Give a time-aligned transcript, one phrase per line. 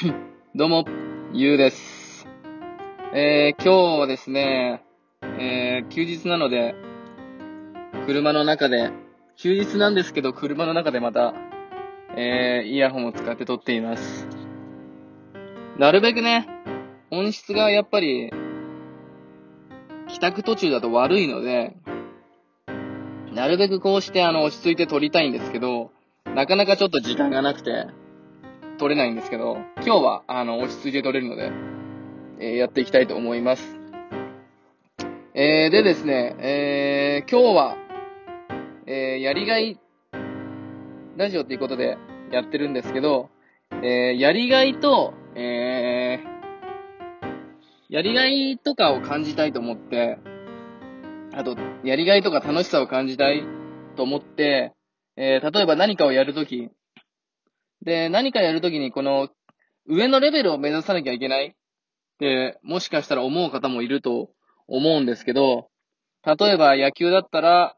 [0.54, 0.86] どうも、
[1.34, 2.26] ゆうです。
[3.12, 4.82] えー、今日はですね、
[5.38, 6.74] えー、休日なので、
[8.06, 8.92] 車の中で、
[9.36, 11.34] 休日なんですけど、車の中でまた、
[12.16, 14.26] えー、イヤホンを使って撮っています。
[15.76, 16.48] なるべくね、
[17.10, 18.32] 音質がやっぱり、
[20.08, 21.76] 帰宅途中だと悪いので、
[23.34, 25.90] なるべくこうしてあの、落ち着いて撮りたいんですけど、
[26.24, 27.88] なかなかちょっと時間がなくて、
[28.80, 31.52] 撮れないんですけど、今日は、あの、落ち着いて撮れるので、
[32.38, 33.78] えーやっていきたいと思います。
[35.34, 37.76] えー、でですね、えー、今日は、
[38.86, 39.78] えー、やりがい、
[41.18, 41.98] ラジオっていうことで
[42.32, 43.28] やってるんですけど、
[43.82, 50.18] えー、やりがいと、えー、やりがいとかを感じたいと思って、
[51.34, 53.44] あと、やりがいとか楽しさを感じたい
[53.96, 54.72] と思って、
[55.18, 56.70] えー、例えば何かをやるとき、
[57.82, 59.28] で、何かやるときにこの
[59.86, 61.46] 上のレベルを目指さなきゃいけない？
[61.48, 61.52] っ
[62.18, 64.30] て、もしかしたら思う方もいると
[64.68, 65.68] 思うんですけど、
[66.24, 67.76] 例えば野球だったら、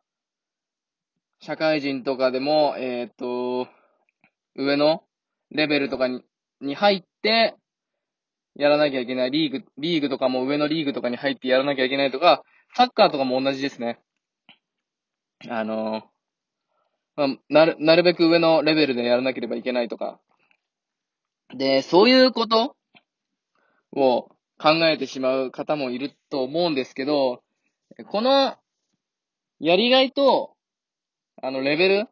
[1.40, 3.68] 社会人とかでも、えっ、と、
[4.56, 5.02] 上の
[5.50, 6.22] レベルとかに
[6.60, 7.56] に入って、
[8.54, 9.30] やらなきゃいけない。
[9.30, 14.00] リーグ、リーグとかも上のリーグとかに入ってやらなきゃいけないとか、サッカーとかも同じですね。
[15.48, 16.02] あの、
[17.16, 20.20] まあ、なる、なるべく上のレベルでやらなければいけないとか。
[21.54, 22.76] で、そういうこと
[23.92, 27.42] を考えてしまう方もいると思うんですけど、
[28.10, 28.56] この、
[29.60, 30.56] やりがいと、
[31.42, 32.08] あの、レベル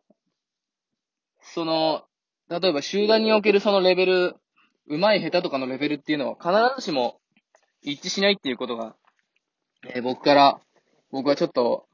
[1.40, 2.04] その、
[2.48, 4.36] 例えば集団におけるそのレベル、
[4.86, 7.20] 上手い下手とかのレベルっていうのは必ずしも
[7.80, 8.96] 一致しないっていうことが、
[9.88, 10.60] えー僕から、
[11.10, 11.86] 僕はちょっと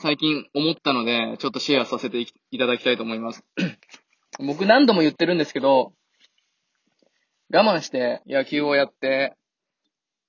[0.00, 3.44] 最近思ったので、ちょっとシェアさせていただきたいと思います。
[4.38, 5.92] 僕何度も言ってるんですけど、
[7.52, 9.34] 我慢して野球をやって、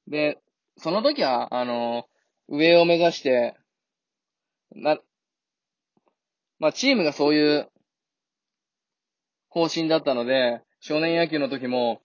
[0.07, 0.39] で、
[0.77, 2.05] その時は、あの、
[2.47, 3.57] 上を目指して、
[4.71, 4.97] な、
[6.57, 7.69] まあ、チームがそういう
[9.49, 12.01] 方針だったので、少年野球の時も、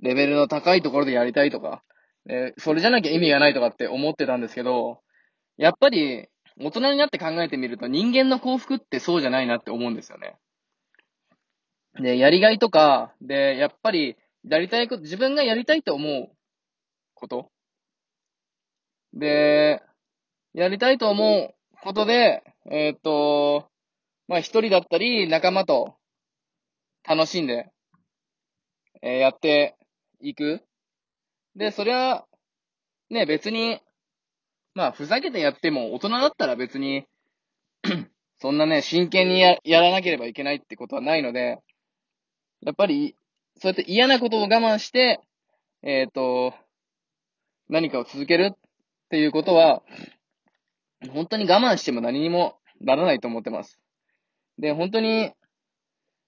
[0.00, 1.82] レベルの高いところでやりたいとか、
[2.26, 5.00] でそれじゃなきゃ意味がないとかって思ってたんですけど、
[5.56, 10.36] やっぱり、大人になって考えてみると人間の幸福ってそうじゃないなって思うんですよね。
[11.94, 14.16] で、やりがいとか、で、やっぱり、
[14.48, 16.30] やりたいこと、自分がやりたいと思う
[17.14, 17.50] こと。
[19.14, 19.82] で、
[20.54, 23.68] やりたいと思うことで、えーっと、
[24.28, 25.96] まあ一人だったり、仲間と
[27.04, 27.70] 楽しんで、
[29.02, 29.76] えーやって
[30.20, 30.62] いく。
[31.56, 32.26] で、それは、
[33.10, 33.80] ね、別に、
[34.74, 37.04] まあ、ふざけてやっても、大人だったら別に、
[38.40, 41.58] そんなね、真剣にややらなければいけないってことはないので、
[42.62, 43.16] やっぱり、
[43.60, 45.20] そうやって嫌なことを我慢して、
[45.82, 46.54] えっ、と、
[47.68, 48.58] 何かを続けるっ
[49.10, 49.82] ていうことは、
[51.12, 53.78] 本当に我慢しても何にもならないと思ってます。
[54.58, 55.32] で、本当に、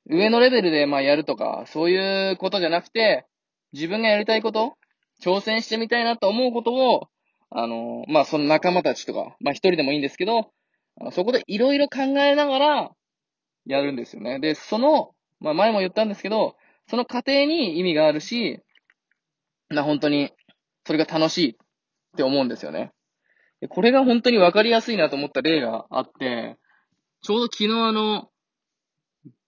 [0.06, 3.26] 上のレベルでまあやるとか、そういうことじゃなくて、
[3.72, 4.74] 自分がやりたいこと、
[5.22, 7.08] 挑戦してみたいなと思うことを、
[7.50, 10.50] あの、まあ、その仲間たちとか、まあ、一人でもいいんですけど、
[11.12, 12.90] そこでいろいろ考えながら、
[13.66, 14.40] やるんですよね。
[14.40, 16.56] で、その、まあ、前も言ったんですけど、
[16.88, 18.60] その過程に意味があるし、
[19.70, 20.32] な、本当に、
[20.86, 21.56] それが楽しいっ
[22.16, 22.92] て思うんですよね。
[23.70, 26.58] これが本当にわかりやすいなと思った例があって、
[27.22, 28.28] ちょうど昨日あの、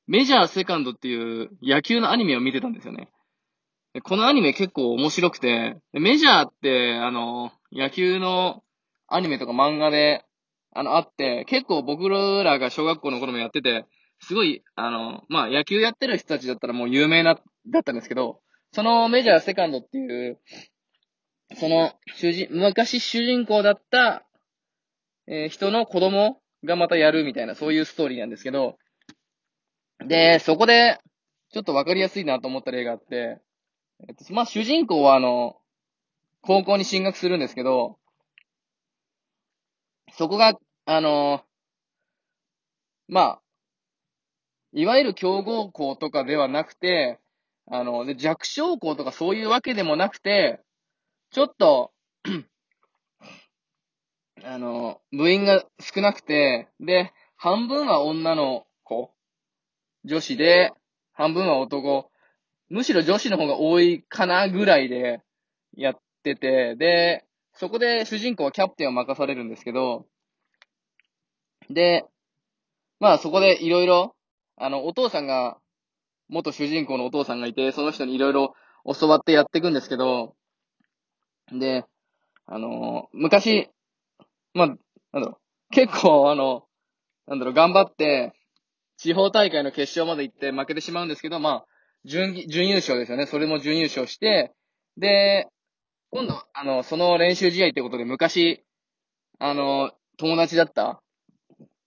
[0.06, 3.10] メジャーセカンドっていう野球のアニメを見てたんですよね。
[4.04, 8.62] このアニメ結構面白くて、メジャーって、あの、野球の
[9.08, 10.24] アニメとか漫画で、
[10.74, 13.86] あの、あって、結構僕らが小学校の頃もやってて、
[14.20, 17.38] すごい、あの、まあ、野球やってる人たちだったらもう有名な、
[17.68, 18.40] だったんですけど、
[18.72, 20.38] そのメジャーセカンドっていう、
[21.54, 24.26] その、主人、昔主人公だった、
[25.28, 28.78] えー人の子供がまたやるみたいな、そういうストーリーなんですけど、
[30.06, 30.98] で、そこで、
[31.52, 33.40] ちょっとわかりやすいなと思った例があって、
[34.08, 35.56] えっと、まあ、主人公はあの、
[36.42, 37.98] 高校に進学するんですけど、
[40.12, 41.44] そこが、あの、
[43.08, 43.42] まあ、
[44.72, 47.20] いわゆる強豪校とかではなくて、
[47.68, 50.60] あの、で弱小校とかそういうわけでもなくて、
[51.30, 51.92] ちょっと、
[54.44, 59.12] あの、部員が少なくて、で、半分は女の子、
[60.04, 60.72] 女子で、
[61.12, 62.10] 半分は男、
[62.68, 65.22] むしろ女子の方が多いかなぐらいで
[65.76, 66.00] やっ
[66.34, 67.24] てて、で、
[67.54, 70.06] そこで主人公はキャプテンを任されるんですけど、
[71.70, 72.04] で、
[72.98, 74.16] まあそこでいろいろ、
[74.56, 75.58] あの、お父さんが、
[76.28, 78.54] 元主人公のお父さんがいて、その人にいろいろ
[78.98, 80.34] 教わってやっていくんですけど、
[81.52, 81.84] で、
[82.46, 83.70] あの昔、
[84.54, 84.78] まあ、なん
[85.12, 85.38] だろ
[85.70, 86.64] う、結構あの、
[87.28, 88.32] なんだろう、頑張って、
[88.96, 91.66] 地方大会の決勝まで行って負けてしまうんですけど、まあ、
[92.04, 93.26] 準、準優勝ですよね。
[93.26, 94.52] それも準優勝して、
[94.96, 95.48] で、
[96.16, 98.64] 今度、あの、その練習試合ってことで昔、
[99.38, 101.02] あの、友達だった？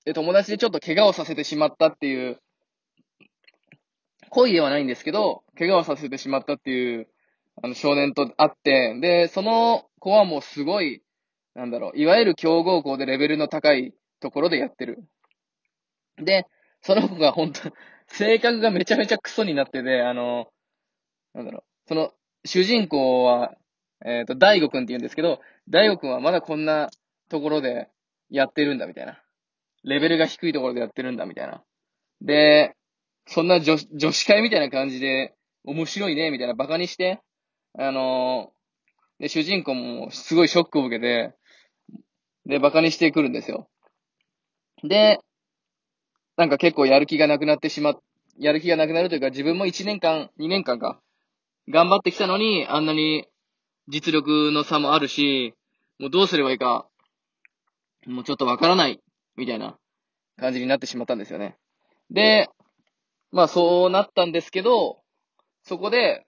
[0.05, 2.39] で、友達でちょっと怪我をさせてしまったっていう、
[4.29, 7.07] 恋ではないんですけど、怪我をさせてしまったっていう、
[7.63, 11.01] あの、少年と会って、で、その子はもうすごい、
[11.55, 14.99] なんだろう、いわゆる強豪校でレベルの高いところでやってる。
[16.17, 16.45] で、
[16.83, 17.71] その子が本当
[18.05, 20.51] 性格がめちゃめちゃクソになってて、あの、
[21.33, 22.13] なんだろう、その、
[22.45, 23.55] 主人公は、
[24.06, 26.90] えっ、ー、と、大悟くんって言うんですけど、大悟くんはまだこんな
[27.30, 27.90] ところで
[28.30, 29.22] やってるんだ、みたいな。
[29.84, 31.63] レベルが低いところでやってるんだ、みたいな。
[32.22, 32.75] で、
[33.28, 35.36] そんな女女子会みたいな感じで、
[35.66, 37.22] 面白いね、みたいな、バカにして、
[37.78, 41.36] あのー、で、主人公もすごいショックを受けて、
[42.46, 43.69] で、バカにしてくるんですよ。
[44.84, 45.19] で、
[46.38, 48.00] なんか結構やる気がなくなってしまっ、
[48.38, 51.01] やる気がなくなるというか、自分も1年間、2年間か、
[51.68, 53.28] 頑張ってきたのに、あんなに
[53.89, 55.56] 実力の差もあるし、
[56.00, 56.88] もうどうすればいいか、
[58.06, 59.01] もうちょっとわからない、
[59.36, 59.77] みたいな
[60.38, 61.57] 感じになってしまったんですよね。
[62.12, 62.50] で、
[63.31, 65.01] まあそうなったんですけど、
[65.63, 66.27] そこで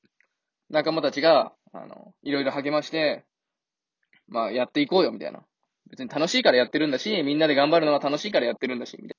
[0.72, 3.26] 仲間たちが、あの、いろいろ励まして、
[4.28, 5.44] まあやっていこうよ、みたいな。
[5.88, 9.16] 別に楽しいからやってるんだし、みんなで頑張るのは楽しいからやってるんだし、みたいな。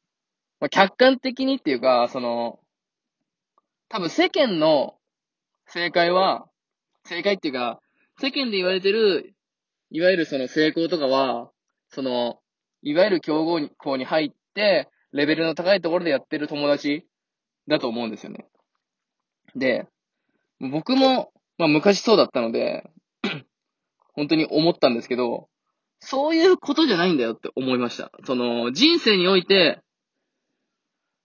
[0.60, 2.58] まあ、客観的にっていうか、その、
[3.88, 4.96] 多分世間の
[5.66, 6.48] 正解は、
[7.04, 7.81] 正解っていうか、
[8.20, 9.34] 世間で言われてる、
[9.90, 11.50] いわゆるその成功とかは、
[11.90, 12.40] その、
[12.82, 17.06] いわゆる競合校に入って、レベルの高いところでやってる友達
[17.68, 18.46] だと思うんですよね。
[19.54, 19.86] で、
[20.60, 22.90] 僕も、まあ昔そうだったので、
[24.14, 25.48] 本当に思ったんですけど、
[26.00, 28.10] そういうことじゃないんだよって思いました。
[28.24, 29.80] その、人生において、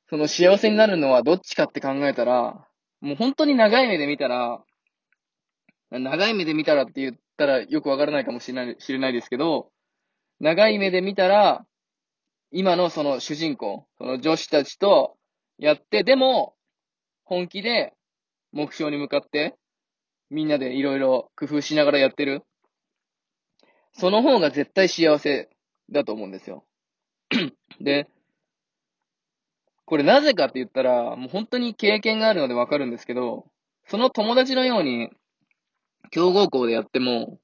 [0.09, 2.65] その幸せになるのはどっちかって考えたら、
[3.01, 4.63] もう本当に長い目で見たら、
[5.91, 9.71] 長い目で見たらって言ったらよくわからないかもしれない、知れないですけど、
[10.39, 11.65] 長い目で見たら、
[12.51, 15.17] 今のその主人公、その女子たちと
[15.57, 16.55] やって、でも、
[17.23, 17.93] 本気で
[18.51, 19.55] 目標に向かって、
[20.29, 22.43] みんなでいろいろ工夫しながらやってる。
[23.93, 25.49] その方が絶対幸せ
[25.91, 26.65] だと思うんですよ。
[27.81, 28.07] で、
[29.85, 33.45] これなぜかって言ったら、もう本当に経験があるのでわかるんですけど、
[33.85, 35.09] その友達のように、
[36.11, 37.39] 強豪校でやっても、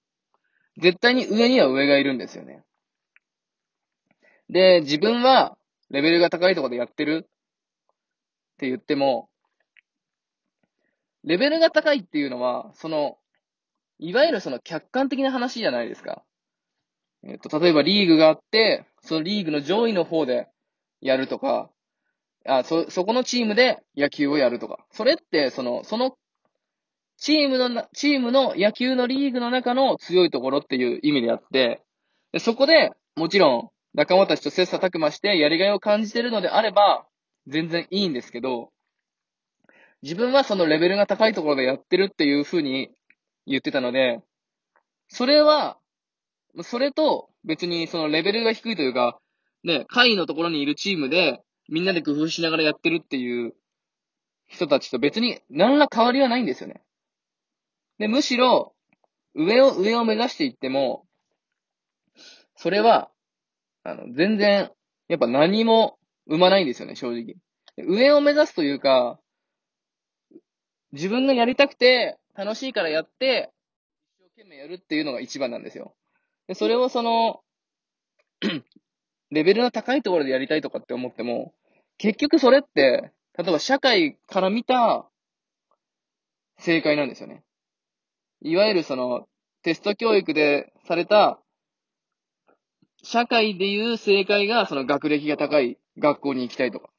[0.77, 2.63] 絶対に上には上がいるんですよね。
[4.49, 5.57] で、自分は
[5.89, 7.27] レベルが高いところでやってるっ
[8.57, 9.29] て言っても、
[11.23, 13.17] レベルが高いっていうのは、その、
[13.99, 16.23] いわゆるその客観的な話じゃないですか。
[17.23, 20.49] えっと、例えばリーグがあって、そのリーグの上位の方で
[20.99, 21.69] やるとか、
[22.45, 24.85] あ、そ、そこのチームで野球をやるとか。
[24.91, 26.17] それって、その、その、
[27.17, 31.81] チームの、チームの野球のリーグの中の強いところっていう意味であって、
[32.31, 37.05] でそこで、もちろん、仲間たちと切磋琢磨してやりがいを感じてるのであれば、
[37.47, 38.71] 全然いいんですけど、
[40.01, 42.89] 自分はそのレベルが高いところでやってるっていう風に
[43.45, 44.21] 言ってたので、
[45.07, 45.77] それは、
[46.63, 49.19] それと別にそのレベルが低いというか、
[49.63, 53.53] ね、下位のところにいるチームで、みんなで工夫しながらやってるっていう
[54.47, 56.81] 人たちと別に何ら変わりはないんですよね。
[57.99, 58.73] で、むしろ、
[59.35, 61.05] 上を、上を目指していっても、
[62.55, 63.11] それは、
[63.83, 64.71] あの、全然、
[65.07, 65.97] やっぱ何も
[66.27, 67.35] 生まないんですよね、正直。
[67.77, 69.19] 上を目指すというか、
[70.91, 73.51] 自分がやりたくて、楽しいからやって、
[74.19, 75.95] 一生懸命やるっていうのが一番なんですよ。
[76.47, 77.41] で、それをその、
[79.31, 81.53] レベルの高いところでやりたいとかって思っても、
[81.97, 85.09] 結局それって、例えば社会から見た
[86.57, 87.43] 正解なんですよね。
[88.43, 89.25] いわゆるその、
[89.63, 91.39] テスト教育でされた、
[93.01, 96.89] 社会でいう正解がその学歴が高い学校に行きたいとか。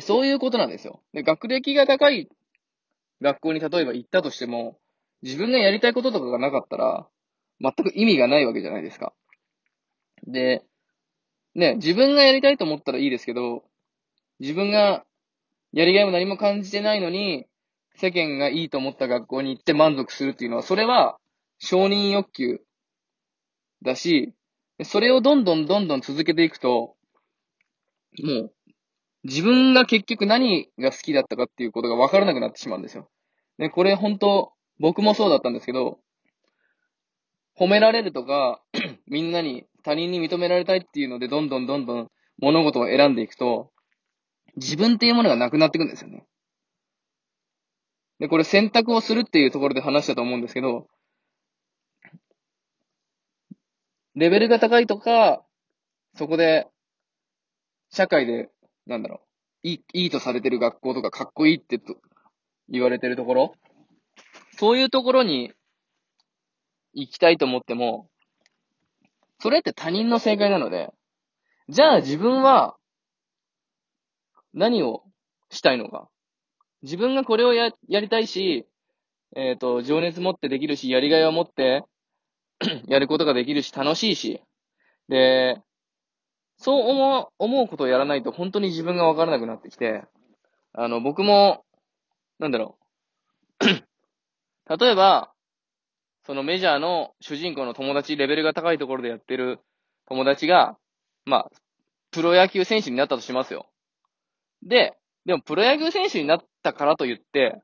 [0.00, 1.02] そういうことなんですよ。
[1.12, 2.28] で、学歴が高い
[3.20, 4.78] 学校に例えば行ったとしても、
[5.22, 7.06] 自分がやりたいこととかがなかったら、
[7.60, 9.12] 全く意味がないわけじゃないですか。
[10.26, 10.64] で、
[11.54, 13.64] ね、自分がやりたいと思ったらいいですけど、
[14.38, 15.04] 自分が
[15.72, 17.47] やりがいも何も感じてないのに、
[17.98, 21.18] 世間がいいと思った学校に行って満足するっていうのは、それは
[21.58, 22.60] 承認欲求
[23.82, 24.34] だし、
[24.84, 26.94] それをどんどんどんどん続けていくと、
[28.22, 28.52] もう、
[29.24, 33.10] 自分が結局何が好きだったかっていうことが分からなくなってしまうんですよ。
[33.58, 35.98] で、これ本当、僕もそうだったんですけど、
[37.58, 38.62] 褒められるとか、
[39.06, 43.72] みんなに、他人に認められたいっていうので、どんどんどんどん物事を選んでいくと、
[44.56, 46.24] 自分っていうものがなくなっていくんですよね。
[48.18, 50.88] で、これ選択をするっていうところで話したと思うんですけど、
[54.14, 55.44] レベルが高いとか、
[56.16, 56.66] そこで、
[57.90, 58.50] 社会で、
[58.86, 59.20] なんだろ
[59.64, 61.96] う、いい、いいとされてる学校とかかっこいいってと
[62.68, 63.54] 言われてるところ、
[64.58, 65.52] そういうところに
[66.94, 68.08] 行きたいと思っても、
[69.38, 70.92] それって他人の正解なので、
[71.68, 72.76] じゃあ自分は
[74.52, 75.04] 何を
[75.50, 76.08] したいのか。
[76.82, 78.66] 自分がこれをや、やりたいし、
[79.36, 81.84] えっ、ー、と、情熱持ってできるし、やりがいを持って
[82.86, 84.42] やることができるし、楽しいし。
[85.08, 85.60] で、
[86.56, 90.04] そう思う、思うことをやらないと本当に自分がわからなくなってきて、
[90.72, 91.64] あの、僕も、
[92.38, 92.78] なんだろ
[93.60, 93.64] う。
[94.78, 95.32] 例えば、
[96.24, 99.60] そのメジャーの主人公の友達、レベルが高いところでやってる
[100.06, 100.76] 友達が、
[101.24, 101.50] まあ、
[102.10, 103.66] プロ野球選手になったとしますよ。
[104.62, 107.60] で、でもプロ野球選手になったからといって、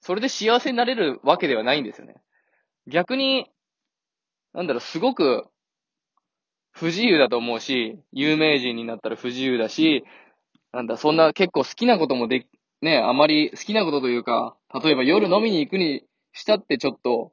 [0.00, 2.14] それで幸せになれるわけではないんですよね。
[2.86, 3.50] 逆に、
[4.54, 5.44] なんだろう、すごく
[6.70, 10.04] 不自由だと思うし、有名人になったら不自由だし、
[10.72, 12.46] なんだ、そんな結構好きなこともでき、
[12.80, 17.30] ね、あまり好きなことというか、例えば夜飲みに行くにしたってちょっと、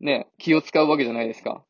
[0.00, 1.62] ね、気を使うわけじゃないですか。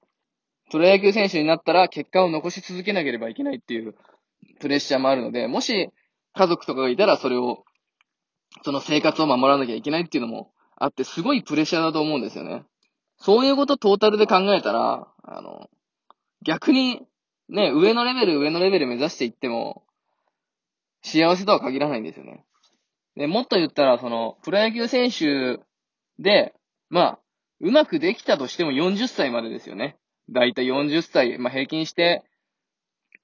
[0.71, 3.97] プロ野球選手になったら結果を残し続けなければいけないっていう
[4.61, 5.90] プレッシャーもあるので、もし
[6.37, 7.64] 家族とかがいたらそれを、
[8.62, 12.64] その生活を守らなきゃいけないっていうのもあって、すごいプレッシャーだと思うんですよね。
[13.19, 15.71] そういうことトータルで考えたら、あの、
[16.45, 17.07] 逆に、
[17.49, 19.85] ね、上のレベル、上のレベル目指していっても、
[21.02, 22.45] 幸せとは限らないんですよね。
[23.16, 25.61] で、もっと言ったら、その、プロ野球選手
[26.19, 26.55] で、
[26.90, 27.19] まあ、
[27.61, 29.97] うまくできたとしても40歳までですよね。
[30.28, 32.23] だいたい40歳、まあ平均して、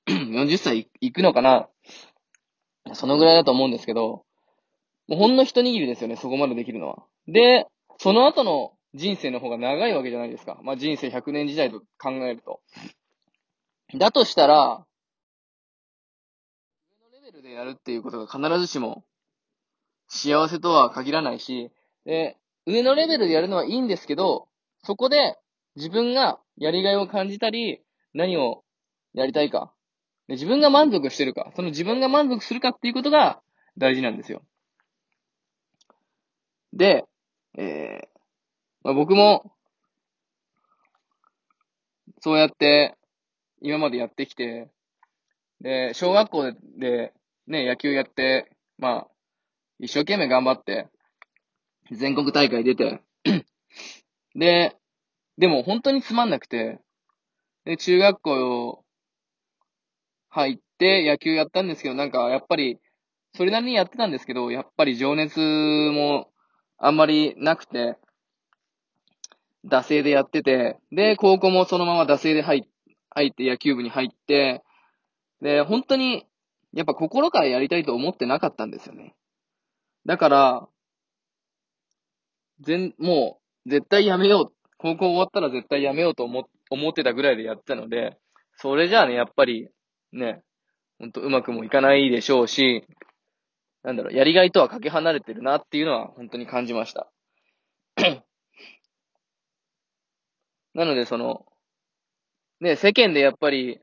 [0.09, 1.69] 40歳いくのかな
[2.95, 4.25] そのぐらいだと思うんですけど、
[5.09, 7.05] もうほんの一握りですよね、そこまでできるのは。
[7.27, 7.67] で、
[7.99, 10.59] その後の人生の方が長いわけじゃないですか。
[10.62, 12.61] まあ人生100年時代と考えると。
[13.95, 14.85] だとしたら、
[16.91, 19.05] 上のレベルでやるっていうことが必ずしも
[20.09, 21.71] 幸せとは限らないし、
[22.05, 22.37] で、
[22.67, 24.49] 上のレベルでやるのはいいんですけど、
[24.83, 25.39] そこで
[25.77, 28.62] 自分がやりがいを感じたり、何を
[29.15, 29.73] やりたいか、
[30.29, 33.41] で自分が満足してるか、その自分が満足するかっていうことが
[33.76, 34.43] 大事なんですよ。
[36.73, 37.05] で、
[37.59, 38.09] えー、
[38.83, 39.52] まあ、僕も、
[42.21, 42.97] そうやって、
[43.61, 44.71] 今までやってきて、
[45.61, 47.12] で、小学校で、
[47.47, 49.09] ね、野球やって、まあ、
[49.79, 50.88] 一生懸命頑張って、
[51.91, 53.02] 全国大会出て、
[54.35, 54.76] で、
[55.37, 56.81] でも本当につまんなくて、
[57.64, 58.82] で、中学校
[60.35, 62.79] 入って野球やったんですけど、なんかやっぱり、
[63.35, 66.31] それなりにやってたんですけど、やっぱり情熱も
[66.79, 67.97] あんまりなくて、
[69.67, 72.67] 惰性でやってて、で、高校もそのまま惰性で入
[73.11, 74.62] 入って野球部に入って、
[75.43, 76.27] で、本当に、
[76.73, 79.15] やっぱ心からやりたいと思ってなかったんですよね。
[80.07, 80.69] だから、
[82.61, 84.55] 全、もう、絶対やめよう。
[84.79, 88.17] 高校終わったら絶対やめようと思、思ってたぐらいでやってたので、
[88.57, 89.69] それじゃあね、やっぱり、
[90.12, 90.42] ね、
[90.99, 92.87] ほんとうまくもいかないでしょうし、
[93.83, 97.11] なんだろう、やりがいとはかけ離れてるなっていうのは本当に感じました。
[100.75, 101.45] なので、その、
[102.61, 103.81] ね、世間でやっぱり、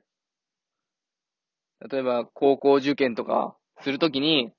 [1.90, 4.52] 例えば高校受験とかするときに、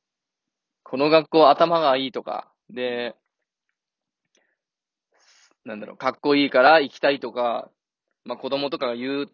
[0.82, 3.14] この学校頭がいいとか、で、
[5.64, 7.70] なんだろう、かっこいいから行きたいとか、
[8.24, 9.32] まあ子供とかが言う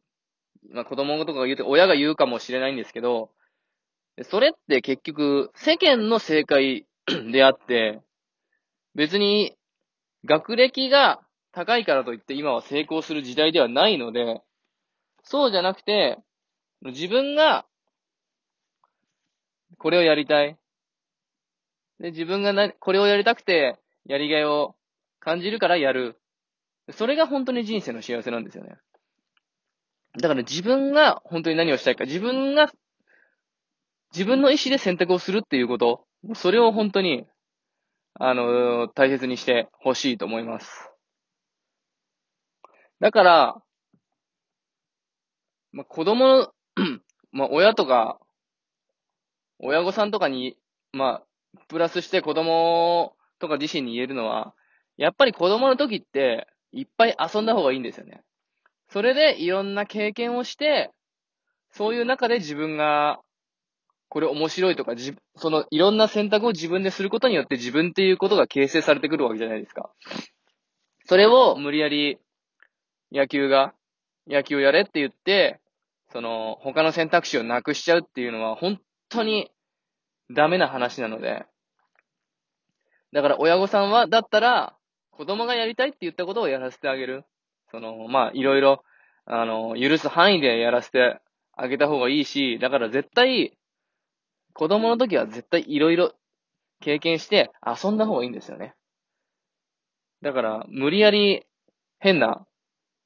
[0.72, 3.30] まあ子供とかが言うて、親が言うかもしれないんですけど、
[4.22, 6.86] それって結局、世間の正解
[7.32, 8.00] であって、
[8.94, 9.56] 別に
[10.24, 11.20] 学歴が
[11.52, 14.42] 高いからといって今は成功する時代ではないので、
[15.22, 16.18] そうじゃなくて、
[16.82, 17.66] 自分が
[19.78, 20.56] これをやりたい。
[22.00, 24.76] で、自分がな、これをやりたくて、やりがいを
[25.20, 26.18] 感じるからやる。
[26.92, 28.76] それが本当に人生の幸せなんですよね。
[30.20, 32.72] だから自分が本当に何をしたいか、自分が、
[34.12, 37.26] 自分の意思で選択をするっていうこと、それを本当に、
[38.14, 40.90] あの、大切にしてほしいと思います。
[43.00, 43.62] だから、
[45.72, 46.50] まあ、子供、
[47.32, 48.18] まあ、親とか、
[49.58, 50.56] 親御さんとかに、
[50.92, 54.54] まあ、プラスして子供とか自身に言えるのは、
[54.96, 58.22] やっぱり子供の時って、いっぱい遊んだ方がいいんですよね。
[58.88, 60.90] それでいろんな経験をして、
[61.72, 63.20] そういう中で自分が、
[64.08, 69.90] これ面白いとか、じ、そのいろんな選択を自分ですることによって自分っていうことが形成されてくるわけじゃないですか。
[71.04, 72.18] それを無理やり
[73.12, 73.74] 野球が、
[74.28, 75.60] 野球をやれって言って、
[76.12, 79.50] その他の選択肢をなくしちゃうっていうのは本当に
[80.30, 81.44] ダメな話なので、
[83.12, 84.76] だから親御さんは、だったら、
[85.10, 87.24] 子供がやりたいって言ったことをやらせてあげる。
[87.70, 88.84] その、まあ、いろいろ、
[89.24, 91.20] あの、許す範囲でやらせて
[91.52, 93.56] あげた方がいいし、だから絶対、
[94.54, 96.14] 子供の時は絶対いろいろ
[96.80, 98.74] 経験して遊んだ方がいいんですよね。
[100.22, 101.46] だから、無理やり
[101.98, 102.46] 変な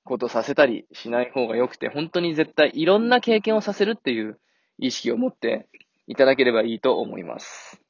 [0.04, 4.40] ことさせたりしない方が良くて、本当に絶対いろんな経験をさせるっていう
[4.78, 5.68] 意識を持って
[6.06, 7.80] いただければいいと思います。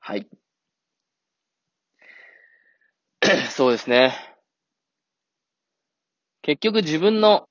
[0.00, 0.28] はい。
[3.50, 4.33] そうですね。
[6.44, 7.48] 結局自分の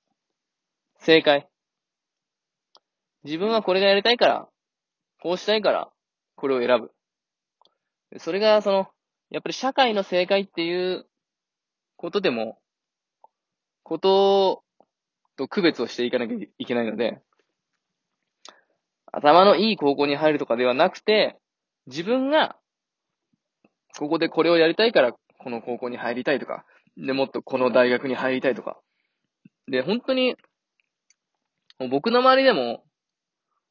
[0.99, 1.49] 正解。
[3.23, 4.47] 自分はこれがやりたいから、
[5.19, 5.89] こうしたいから、
[6.35, 8.19] これを選ぶ。
[8.19, 8.87] それが、その、
[9.31, 11.07] やっぱり社会の正解っていう
[11.97, 12.59] ことでも、
[13.81, 14.63] こと
[15.37, 17.19] と区別をしていかなきゃいけないので、
[19.11, 21.39] 頭のいい高校に入るとかではなくて、
[21.87, 22.57] 自分が、
[23.97, 26.63] ここでこれをやりたいから、この高校に入りたいとか、
[26.97, 28.79] で、もっとこの大学に入りたいとか。
[29.67, 30.35] で、本当に、
[31.89, 32.83] 僕の周りでも、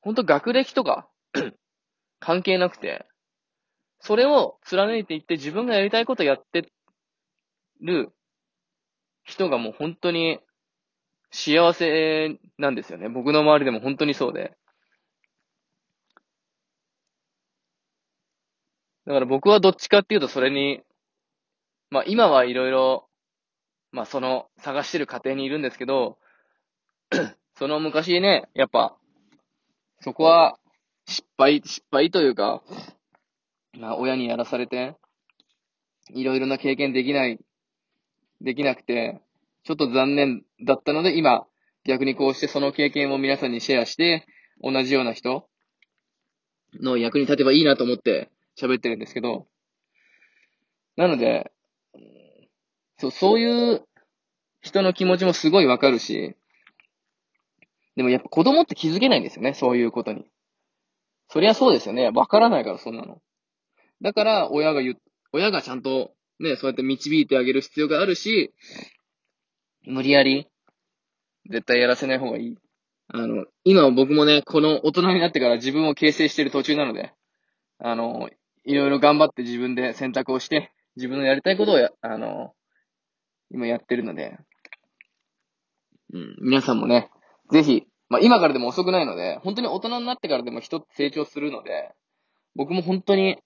[0.00, 1.08] 本当学歴とか
[2.18, 3.06] 関係なくて、
[4.00, 6.68] それを貫いていって自分がやりたいことやって
[7.80, 8.12] る
[9.24, 10.40] 人がもう本当に
[11.30, 13.08] 幸せなんですよね。
[13.08, 14.56] 僕の周りでも本当にそうで。
[19.06, 20.82] だから僕はどっちかっていうとそれに、
[21.90, 23.08] まあ今はいろいろ、
[23.92, 26.18] まあその探してる過程にいるんですけど、
[27.56, 28.96] その昔ね、やっぱ、
[30.00, 30.58] そこは
[31.06, 32.62] 失敗、失敗というか、
[33.78, 34.96] まあ親にやらされて、
[36.10, 37.38] いろいろな経験できない、
[38.40, 39.20] できなくて、
[39.64, 41.46] ちょっと残念だったので、今、
[41.84, 44.26] 逆にこうしてその経験を皆さんにシェアして、
[44.62, 45.48] 同じような人
[46.80, 49.46] の役に立てばいいなと思って喋ってるんですけど、
[50.96, 51.52] なので、
[53.02, 53.84] そう、そういう
[54.60, 56.36] 人の気持ちもすごいわかるし、
[57.96, 60.24] でもやっぱ子供って気づけないんですよね、そういうことに。
[61.28, 62.10] そりゃそうですよね。
[62.10, 63.20] わからないから、そんなの。
[64.02, 64.96] だから、親が言う、
[65.32, 68.52] 親がちゃんと、ね、そうやって導いてあげる必要があるし、
[69.84, 70.46] 無理やり、
[71.50, 72.56] 絶対やらせない方がいい。
[73.08, 77.12] あの、今僕もね、この大人になってから自分を形成してる途中なので、
[77.78, 78.30] あの、
[78.64, 82.54] いろいろ頑張って自分で選択をして、自分のやりたいことをや、あの、
[83.52, 84.38] 今やってるので、
[86.12, 87.10] うん、皆さんもね、
[87.50, 91.92] ぜひ、まあ今からでも遅くないので、本当に大人になってからでも人って成長するので、
[92.54, 93.38] 僕も本当に、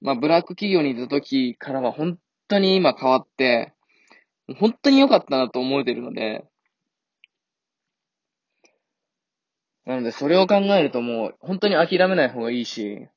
[0.00, 3.72] まあブラック企業にいた時からは本当に今変わって、
[4.58, 6.44] 本当に良かったなと思えてるので、
[9.84, 13.08] なのでそれを考えるともう本当に諦めない方がいいし、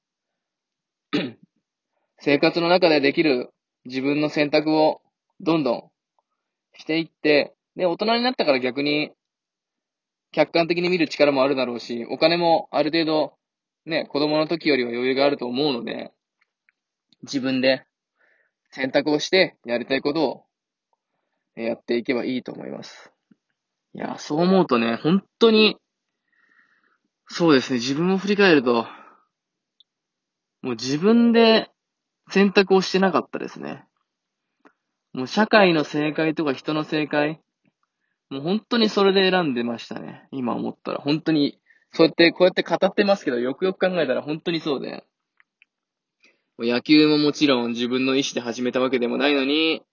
[2.19, 3.49] 生活の中でできる
[3.86, 5.01] 自分の選択を
[5.41, 5.90] どんどん
[6.82, 9.12] していって、で、大人になったから逆に
[10.32, 13.34] 客観的に見る力もあるだろうし、お金もある程度
[13.86, 16.12] ね、子供の時よりは余裕があると思うので、
[17.24, 17.86] 自分で
[18.72, 20.46] 選択をしてやりたいことを
[21.56, 23.12] やっていけばいいと思います。
[23.94, 25.78] いや、そう思うとね、本当に、
[27.28, 28.88] そうですね、自分を振り返ると、
[30.62, 31.70] もう自分で
[32.30, 33.84] 選択をしてなかったですね。
[35.13, 37.41] もう社会の正解とか人の正解、
[38.30, 40.28] もう本当にそれで選んでましたね。
[40.32, 41.00] 今思ったら。
[41.00, 41.60] 本当に、
[41.91, 45.04] そうやって、こうやって語ってますけど、よくよく考えたら本当にそうで。
[46.58, 49.84] 野球ももちろん自分の意思で始めたわけでもないのに、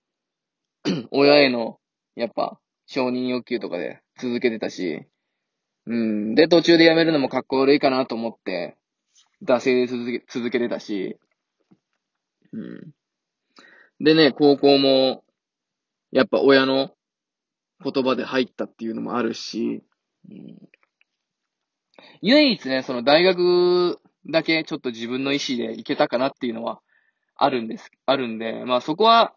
[1.10, 1.78] 親への、
[2.14, 5.04] やっぱ、承認欲求とかで続けてたし、
[5.86, 6.34] うん。
[6.36, 8.76] で、途中で辞めるのもかっこ悪いかなと思って、
[9.42, 11.18] 惰性で続け、続けてたし、
[12.52, 12.92] うん。
[14.00, 15.24] でね、高校も、
[16.12, 16.92] やっぱ親の
[17.82, 19.82] 言葉で入ったっていうのもあるし、
[20.30, 20.56] うん、
[22.22, 26.80] 唯一ね、その大学だけちょっと自分の意思で行けたかなっていうのは
[27.34, 29.34] あるんです、あるんで、まあそこは、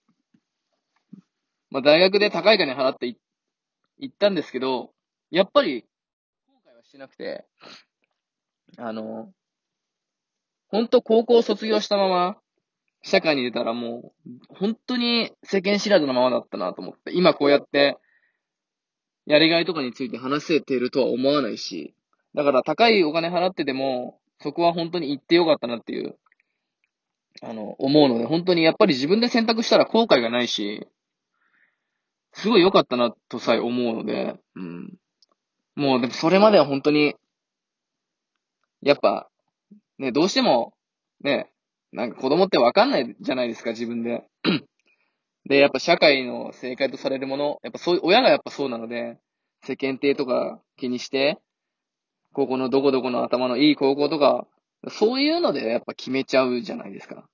[1.70, 3.16] まあ大学で高い金払って
[3.98, 4.92] 行ったんですけど、
[5.30, 5.86] やっぱり、
[6.48, 7.46] 後悔はしてなくて、
[8.78, 9.32] あの、
[10.68, 12.41] 本当高校卒業したまま、
[13.04, 17.98] 社会に出たらもう、本当に世間知らずのままだったなと思って、今こうやって、
[19.26, 21.96] やりがいとかについて話せてるとは思わないし、
[22.36, 26.18] だから高いお金払ってでも、そこは本当に行ってよかったなっていう、
[27.42, 30.88] あの、思うので、本当にやっぱり自分で選択したら後悔がないし、
[32.34, 34.94] すごい良かったなとさえ思うので、うん。
[35.76, 37.16] もうでもそれまでは本当に、
[38.82, 39.30] やっぱ、
[39.98, 40.74] ね、どうしても、
[41.22, 41.51] ね、
[41.92, 44.24] なんか子供ってわかんないじゃないですか、自分で。
[45.46, 49.20] で、やっぱ社会の正解とされるもの、やっぱそう、親がやっぱそうなので、
[49.64, 51.40] 世間体とか気にして、
[52.34, 54.48] 高校のどこどこの頭のいい高校とか、
[54.90, 57.28] そういうのでやっぱ決めちゃうじゃないですか。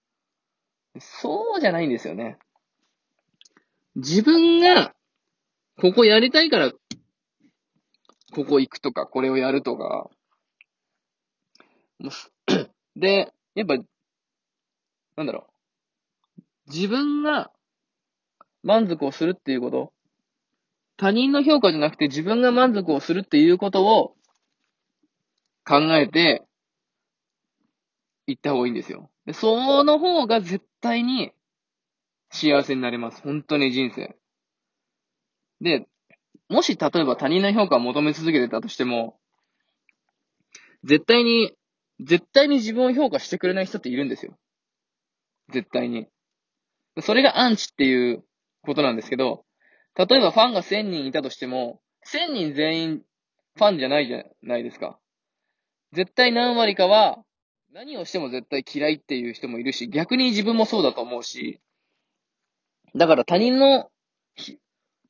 [0.99, 2.37] そうじゃないんですよね。
[3.95, 4.95] 自分が、
[5.79, 6.71] ここやりたいから、
[8.31, 10.09] ここ行くとか、これをやるとか、
[12.95, 13.77] で、やっぱ、
[15.17, 15.47] なんだろ
[16.37, 16.71] う。
[16.71, 17.51] 自分が
[18.63, 19.93] 満足をするっていうこと。
[20.95, 24.15] 他人の評価じゃなくて自分が満足をするっていうことを
[25.65, 26.43] 考えて
[28.27, 29.09] 行った方がいいんですよ。
[29.25, 31.33] で、その方が絶対に
[32.29, 33.21] 幸せになれます。
[33.21, 34.15] 本当に人生。
[35.61, 35.87] で、
[36.49, 39.17] もし例えば他人の評価を求め続けてたとしても、
[40.83, 41.55] 絶対に、
[41.99, 44.37] 絶対に自分を評価してくれない人っているんですよ。
[45.49, 46.07] 絶対に。
[47.01, 48.23] それがアンチっていう
[48.63, 49.45] ことなんですけど、
[49.95, 53.01] 例えばファンが1000人いたとしても、1000人全員
[53.55, 54.99] ファンじゃないじゃないですか。
[55.93, 57.23] 絶対何割かは、
[57.71, 61.61] 何をしても絶対嫌いっていう人もいるし、逆に自分もそうだと思うし、
[62.95, 63.89] だから他人の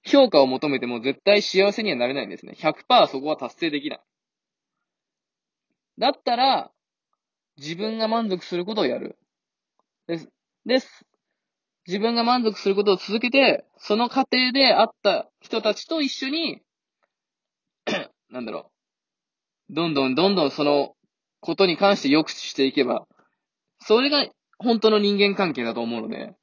[0.03, 2.55] 評価を求めても絶対幸せにはなれないんですね。
[2.57, 4.01] 100%そこは達成できない。
[5.99, 6.71] だったら、
[7.57, 9.17] 自分が満足することをやる。
[10.07, 10.29] です。
[10.65, 11.05] です。
[11.85, 16.61] 自分が満足することを続けて、その過程で会った人たちと一緒に、
[18.31, 18.71] なんだろ
[19.69, 19.73] う。
[19.73, 20.95] どんどんどんどんその
[21.41, 23.05] ことに関して良くしていけば、
[23.79, 24.25] それが
[24.57, 26.33] 本当の人間関係だと思うので、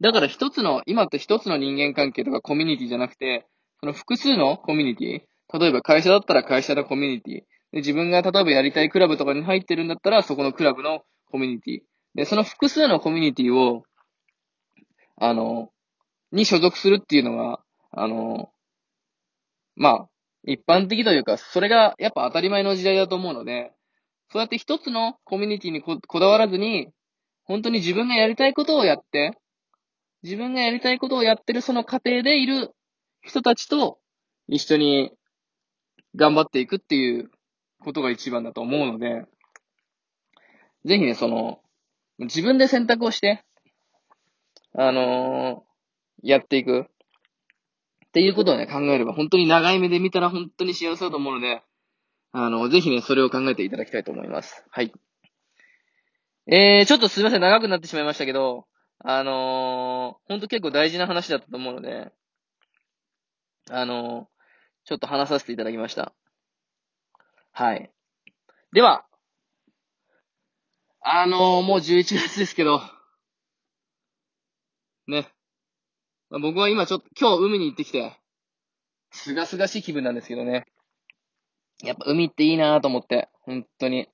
[0.00, 3.46] だから一つの、今って一つの人間関係とかコミュニティじゃなくて、
[3.80, 7.34] その複数のコミュニティ、例えば会社だったら会社のコミュニティ、
[7.72, 11.93] で自分が例えばやりたいクラブとかに入ってるんだったら、そこのクラブのコミュニティ。
[12.14, 13.84] で、その複数のコミュニティを
[15.16, 15.70] あの、
[16.32, 17.60] に所属するっていうのは、
[17.92, 18.50] あの、
[19.76, 20.08] まあ、
[20.44, 23.72] 一般的というか、それがやっぱ当たり前の時代だと思うので、
[24.30, 26.88] そうやって一つのコミュニティにここだわらずに、
[27.44, 29.38] 本当に自分がやりたいことをやって、
[30.22, 32.74] 自分がやりたいことをやってるその過程でいる
[33.22, 33.98] 人たちと
[34.48, 35.12] 一緒に
[36.16, 37.30] 頑張っていくっていう
[37.80, 39.26] ことが一番だと思うので、
[40.84, 41.60] ぜひね、その、
[42.18, 43.44] 自分で選択をして、
[44.76, 46.86] あのー、やっていく。
[48.06, 51.62] っていうことをね、考えれば、本当に長い目で見たら本当に幸せだと思うので、
[52.32, 54.64] あの、ぜひね、それを考えていただきたいと思います。
[54.70, 54.92] はい。
[56.46, 58.66] えー、ちょっとすいません、長くなってしまいましたけど、
[58.98, 62.12] あのー、本当結構大事な話だったと思うので、
[63.70, 64.26] あのー、
[64.84, 66.12] ちょっと話させていただきました。
[67.52, 67.90] はい。
[68.72, 69.06] では、
[71.06, 72.80] あのー、もう11月ですけど、
[75.06, 75.28] ね。
[76.30, 78.18] まあ、僕は今ちょっと、今日海に行ってきて、
[79.10, 80.64] すがすがしい気分なんですけどね。
[81.82, 84.08] やっぱ海っていいなぁと思って、本当に。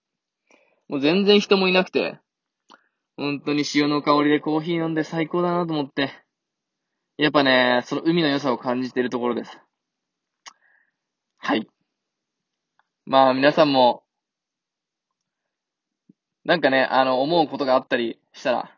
[0.89, 2.19] もう全然人もいなくて、
[3.17, 6.11] 本当に潮の香りでコーヒー飲んで最高だなと思って。
[7.19, 9.61] やっぱね、その海の良さを感じているところです。
[11.39, 11.69] はい。
[13.07, 14.03] まあ皆さんも、
[16.51, 18.77] なんかね、あの、思うことがあったりしたら、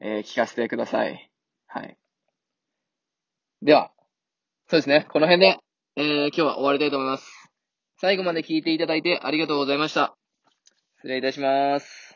[0.00, 1.28] えー、聞かせてください。
[1.66, 1.96] はい。
[3.62, 3.90] では、
[4.68, 5.08] そうですね。
[5.10, 5.58] この辺で、
[5.96, 7.50] えー、今日は終わりたいと思います。
[8.00, 10.14] 最後まで聞いていただいてありがとうございました。
[10.98, 12.09] 失礼いたします。